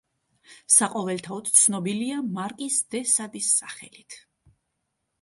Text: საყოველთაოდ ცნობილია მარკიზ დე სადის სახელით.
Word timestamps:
საყოველთაოდ 0.75 1.51
ცნობილია 1.59 2.23
მარკიზ 2.39 2.81
დე 2.97 3.05
სადის 3.15 3.55
სახელით. 3.63 4.23